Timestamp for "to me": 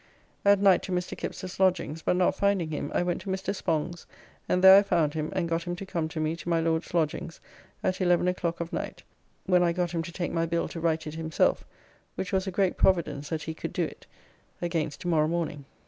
6.07-6.35